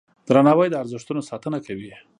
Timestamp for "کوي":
1.65-1.91